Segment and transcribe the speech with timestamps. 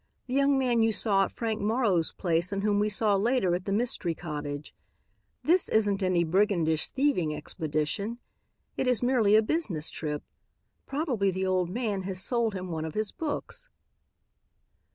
[0.25, 3.65] the young man you saw at Frank Morrow's place and whom we saw later at
[3.65, 4.73] the mystery cottage.
[5.43, 8.17] This isn't any brigandish thieving expedition.
[8.77, 10.23] It is merely a business trip.
[10.87, 13.69] Probably the old man has sold him one of his books."